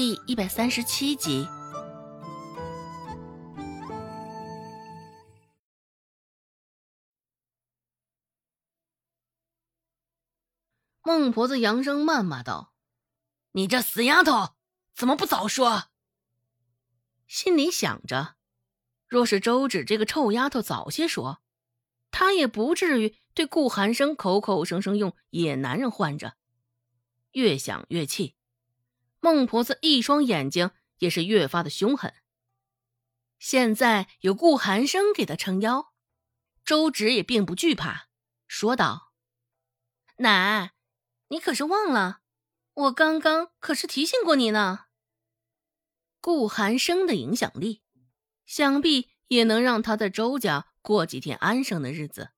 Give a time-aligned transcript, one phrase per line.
[0.00, 1.46] 第一百三十七集。
[11.02, 12.72] 孟婆子扬声谩骂道
[13.52, 14.54] ：“你这死丫头，
[14.94, 15.90] 怎么不早说？”
[17.28, 18.36] 心里想着，
[19.06, 21.42] 若是周芷这个臭丫头早些说，
[22.10, 26.38] 她也不至于对顾寒生口口声声用野男人唤着。
[27.32, 28.34] 越想越气，
[29.20, 32.12] 孟婆子一双眼睛也是越发的凶狠。
[33.38, 35.92] 现在有顾寒生给她撑腰，
[36.64, 38.08] 周芷也并不惧怕，
[38.46, 39.12] 说道
[40.18, 40.72] ：“奶。”
[41.32, 42.22] 你可是忘了，
[42.74, 44.86] 我刚刚可是提醒过你呢。
[46.20, 47.84] 顾寒生的影响力，
[48.44, 52.30] 想必也能让他在周家过几天安生的日子。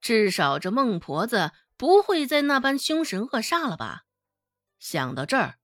[0.00, 4.02] 至少这孟婆子不会再那般凶神恶煞了吧？
[4.80, 5.60] 想到这儿，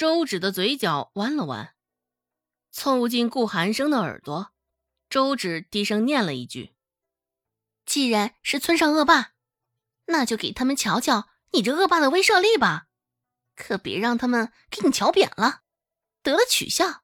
[0.00, 1.74] 周芷的嘴角弯了弯，
[2.72, 4.50] 凑近顾寒生的耳朵，
[5.10, 6.72] 周芷低声念了一句
[7.84, 9.32] ：“既然是村上恶霸，
[10.06, 12.86] 那就给他们瞧瞧。”你这恶霸的威慑力吧，
[13.54, 15.60] 可别让他们给你瞧扁了，
[16.22, 17.02] 得了取笑。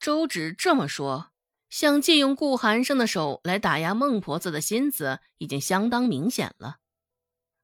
[0.00, 1.32] 周芷这么说，
[1.68, 6.78] 想借用顾寒生的手来打压孟婆子的心思已经相当明显了，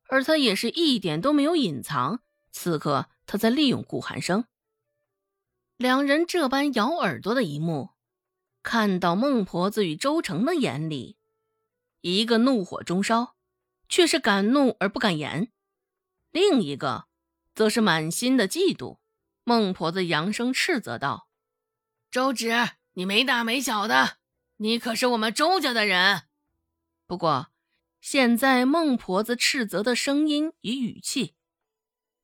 [0.09, 2.21] 而他也是一点都没有隐藏。
[2.53, 4.47] 此刻他在利用顾寒生。
[5.77, 7.91] 两人这般咬耳朵的一幕，
[8.63, 11.19] 看到孟婆子与周成的眼里，
[12.01, 13.35] 一个怒火中烧，
[13.89, 15.51] 却是敢怒而不敢言。
[16.31, 17.07] 另一个，
[17.55, 18.99] 则是满心的嫉妒。
[19.43, 21.29] 孟婆子扬声斥责道
[22.11, 22.51] ：“周芷，
[22.95, 24.19] 你没大没小的，
[24.57, 26.23] 你可是我们周家的人。”
[27.07, 27.49] 不过，
[28.01, 31.35] 现在孟婆子斥责的声音与语气，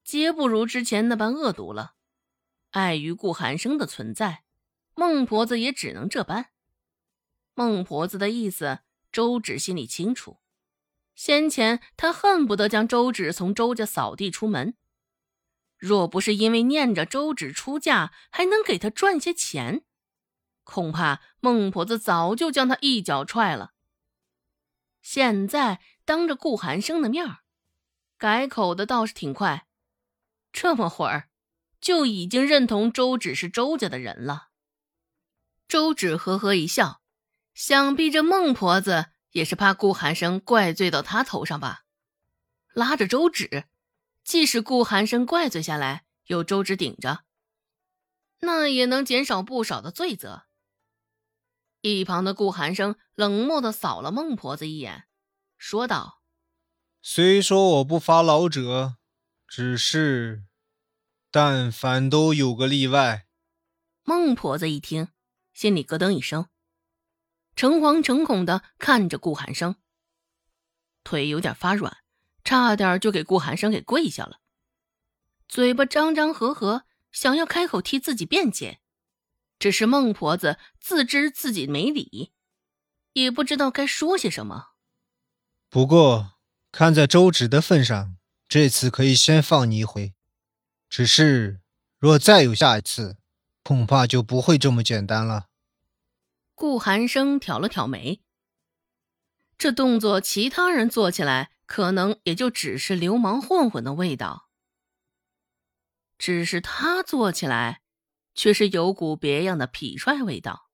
[0.05, 1.95] 皆不如之前那般恶毒了。
[2.71, 4.45] 碍于顾寒生的存在，
[4.95, 6.51] 孟婆子也只能这般。
[7.55, 8.81] 孟婆子的意思，
[9.11, 10.39] 周芷心里清楚。
[11.15, 14.75] 先前她恨不得将周芷从周家扫地出门，
[15.77, 19.83] 若不是因为念着周芷出嫁还能给她赚些钱，
[20.63, 23.73] 恐怕孟婆子早就将她一脚踹了。
[25.03, 27.27] 现在当着顾寒生的面
[28.17, 29.67] 改口的倒是挺快，
[30.53, 31.29] 这么会儿
[31.81, 34.49] 就已经认同周芷是周家的人了。
[35.69, 37.01] 周芷呵呵一笑，
[37.55, 39.13] 想必这孟婆子。
[39.33, 41.85] 也是怕顾寒生怪罪到他头上吧，
[42.73, 43.69] 拉着周芷，
[44.25, 47.21] 即使顾寒生怪罪下来，有周芷顶着，
[48.41, 50.47] 那也能减少不少的罪责。
[51.83, 55.05] 一旁的顾寒生冷漠的扫了孟婆子一眼，
[55.57, 56.23] 说道
[57.01, 58.97] ：“虽说我不发老者，
[59.51, 60.45] 只是，
[61.29, 63.27] 但凡都有个例外。”
[64.07, 65.09] 孟婆子一听，
[65.53, 66.49] 心里咯噔一声。
[67.57, 69.75] 诚惶诚恐的看着顾寒生，
[71.03, 71.97] 腿有点发软，
[72.45, 74.39] 差点就给顾寒生给跪下了，
[75.49, 78.81] 嘴巴张张合合，想要开口替自己辩解，
[79.59, 82.33] 只是孟婆子自知自己没理，
[83.15, 84.69] 也不知道该说些什么。
[85.69, 86.39] 不过
[86.71, 88.17] 看在周芷的份上，
[88.51, 90.13] 这次可以先放你一回，
[90.89, 91.61] 只是
[92.01, 93.17] 若再有下一次，
[93.63, 95.47] 恐怕就不会这么简单了。
[96.57, 98.23] 顾寒生挑了挑眉，
[99.57, 104.49] 这动作其他人做起来可能也就只是流氓混混的味道，
[106.19, 107.83] 只是他做起来
[108.35, 110.69] 却是有股别样的痞帅味道。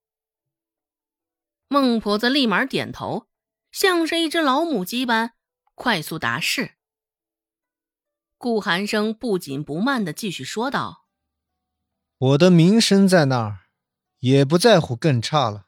[1.69, 3.29] 孟婆子立马点头，
[3.71, 5.35] 像是一只老母鸡般
[5.75, 6.76] 快速答是。
[8.47, 11.09] 顾寒生不紧不慢的继续说道
[12.17, 13.67] ：“我的名声在那儿，
[14.21, 15.67] 也不在乎更差了。”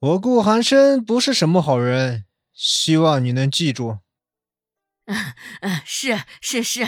[0.00, 4.00] 我顾寒生不是什么好人，希望你能记住。
[5.06, 5.32] 嗯
[5.62, 6.86] 嗯，是是是。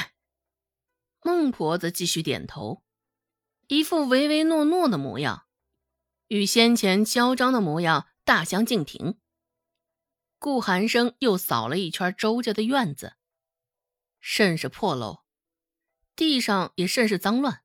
[1.23, 2.83] 孟婆子继续点头，
[3.69, 5.47] 一副唯唯诺诺的模样，
[6.29, 9.19] 与先前嚣张的模样大相径庭。
[10.39, 13.15] 顾寒生又扫了一圈周家的院子，
[14.21, 15.25] 甚是破漏，
[16.15, 17.63] 地上也甚是脏乱，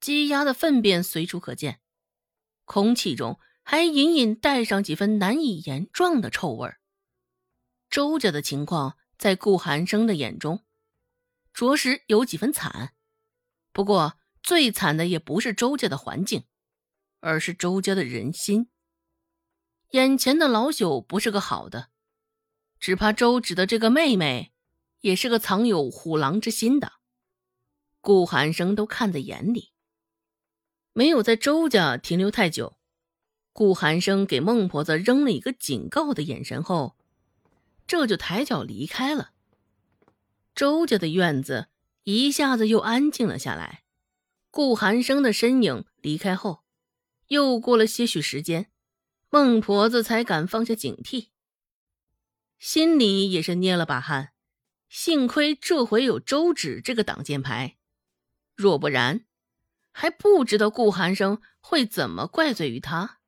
[0.00, 1.80] 鸡鸭的粪便随处可见，
[2.64, 3.40] 空气中。
[3.66, 6.82] 还隐隐带上几分难以言状的臭味儿
[7.88, 10.66] 周家的情况，在顾寒生的眼中，
[11.54, 12.94] 着实有几分惨。
[13.72, 16.44] 不过，最惨的也不是周家的环境，
[17.20, 18.70] 而是周家的人心。
[19.92, 21.88] 眼前的老朽不是个好的，
[22.78, 24.52] 只怕周芷的这个妹妹，
[25.04, 26.94] 也是个藏有虎狼之心的。
[28.00, 29.72] 顾寒生都看在眼里。
[30.94, 32.78] 没有在周家停留太久。
[33.52, 36.96] 顾寒生给孟婆子扔了一个警告的眼神后，
[37.86, 39.32] 这就抬脚离开了。
[40.54, 41.68] 周家的院子
[42.04, 43.84] 一下子又安静了下来。
[44.50, 46.64] 顾寒生的身影离开后，
[47.26, 48.70] 又过了些许时间，
[49.28, 51.28] 孟婆子才敢放下警惕，
[52.58, 54.33] 心里也是捏了把汗。
[54.94, 57.78] 幸亏这回有周芷这个挡箭牌，
[58.54, 59.26] 若不然，
[59.90, 63.18] 还不知道顾寒生会怎么怪罪于他。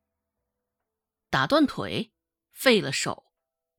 [1.28, 2.12] 打断腿，
[2.52, 3.32] 废了手，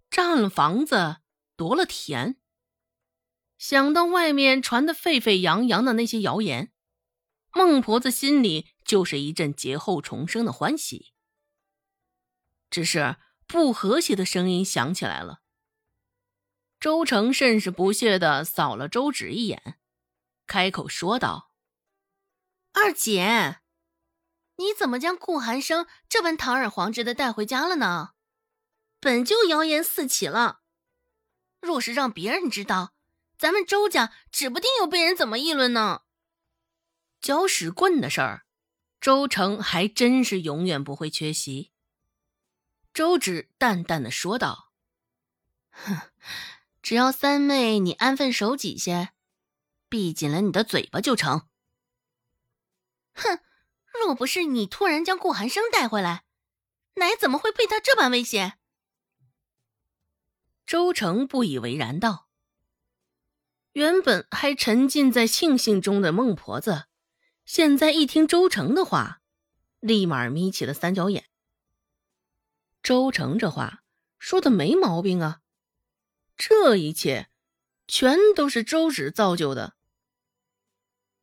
[0.09, 1.19] 占了房子，
[1.55, 2.35] 夺了田。
[3.57, 6.73] 想到外面传的沸沸扬扬的那些谣言，
[7.53, 11.13] 孟婆子心里就是一阵劫后重生的欢喜。
[12.69, 13.15] 只是
[13.47, 15.39] 不和谐的声音响起来了。
[16.79, 19.79] 周成甚是不屑的扫了周芷一眼，
[20.45, 21.51] 开口说道
[22.73, 23.59] ：“二姐。”
[24.59, 28.13] 你怎么将顾寒生这般堂而皇之的带回家了呢？
[28.99, 30.61] 本就谣言四起了，
[31.61, 32.95] 若是让别人知道，
[33.37, 36.01] 咱们周家指不定又被人怎么议论呢。
[37.21, 38.45] 搅屎棍的事儿，
[38.99, 41.71] 周成还真是永远不会缺席。
[42.91, 44.71] 周芷淡淡的说道
[45.69, 46.01] ：“哼，
[46.87, 49.09] 只要三妹你安分守己些，
[49.89, 51.45] 闭紧了你的嘴巴就成。”
[53.13, 53.39] 哼。
[53.99, 56.23] 若不是你突然将顾寒生带回来，
[56.93, 58.53] 奶怎么会被他这般威胁？
[60.65, 62.29] 周成不以为然道
[63.73, 66.85] ：“原本还沉浸在庆幸中的孟婆子，
[67.43, 69.19] 现在一听周成的话，
[69.81, 71.25] 立马眯起了三角眼。
[72.81, 73.83] 周成这话
[74.17, 75.41] 说的没毛病啊，
[76.37, 77.27] 这一切
[77.87, 79.73] 全都是周芷造就的。”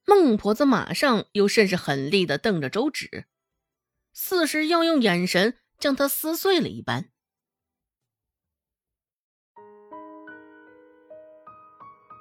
[0.06, 3.25] 孟婆子马上又甚是狠厉的瞪着周芷，
[4.12, 7.11] 似是要用眼神将他撕碎了一般。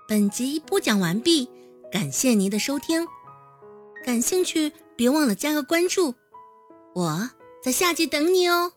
[0.07, 1.50] 本集播讲完毕，
[1.92, 3.06] 感谢您的收听。
[4.06, 6.16] 感兴趣别忘了加个关注，
[6.94, 7.30] 我
[7.63, 8.74] 在下集等你哦。